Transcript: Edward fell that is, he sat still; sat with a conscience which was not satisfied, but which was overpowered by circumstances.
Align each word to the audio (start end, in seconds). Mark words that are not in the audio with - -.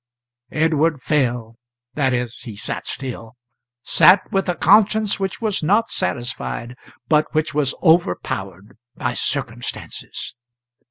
Edward 0.55 1.03
fell 1.03 1.57
that 1.93 2.11
is, 2.11 2.35
he 2.39 2.55
sat 2.55 2.87
still; 2.87 3.35
sat 3.83 4.21
with 4.31 4.49
a 4.49 4.55
conscience 4.55 5.19
which 5.19 5.39
was 5.39 5.61
not 5.61 5.91
satisfied, 5.91 6.73
but 7.07 7.31
which 7.35 7.53
was 7.53 7.75
overpowered 7.83 8.79
by 8.95 9.13
circumstances. 9.13 10.33